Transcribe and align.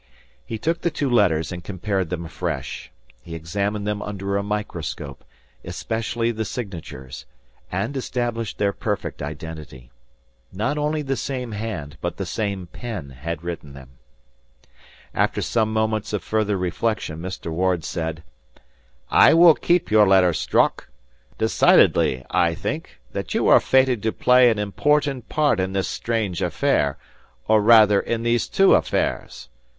He 0.43 0.57
took 0.57 0.81
the 0.81 0.89
two 0.89 1.11
letters 1.11 1.51
and 1.51 1.63
compared 1.63 2.09
them 2.09 2.25
afresh. 2.25 2.91
He 3.21 3.35
examined 3.35 3.85
them 3.85 4.01
under 4.01 4.35
a 4.35 4.41
microscope, 4.41 5.23
especially 5.63 6.31
the 6.31 6.43
signatures, 6.43 7.27
and 7.71 7.95
established 7.95 8.57
their 8.57 8.73
perfect 8.73 9.21
identity. 9.21 9.91
Not 10.51 10.79
only 10.79 11.03
the 11.03 11.15
same 11.15 11.51
hand, 11.51 11.99
but 12.01 12.17
the 12.17 12.25
same 12.25 12.65
pen 12.65 13.11
had 13.11 13.43
written 13.43 13.73
them. 13.73 13.99
After 15.13 15.39
some 15.39 15.71
moments 15.71 16.13
of 16.13 16.23
further 16.23 16.57
reflection, 16.57 17.19
Mr. 17.19 17.51
Ward 17.51 17.83
said, 17.83 18.23
"I 19.11 19.35
will 19.35 19.53
keep 19.53 19.91
your 19.91 20.07
letter, 20.07 20.33
Strock. 20.33 20.87
Decidedly, 21.37 22.25
I 22.31 22.55
think, 22.55 22.99
that 23.11 23.35
you 23.35 23.47
are 23.49 23.59
fated 23.59 24.01
to 24.01 24.11
play 24.11 24.49
an 24.49 24.57
important 24.57 25.29
part 25.29 25.59
in 25.59 25.73
this 25.73 25.87
strange 25.87 26.41
affair 26.41 26.97
or 27.47 27.61
rather 27.61 27.99
in 27.99 28.23
these 28.23 28.47
two 28.49 28.73
affairs. 28.73 29.47